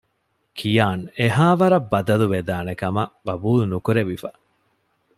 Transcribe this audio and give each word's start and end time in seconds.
ކިޔާން 0.57 1.03
އެހާވަަރަށް 1.17 1.89
ބަދަލުވެދާނެ 1.91 2.73
ކަމަށް 2.81 3.13
ޤަބޫލުނުކުރެވިފަ 3.27 4.29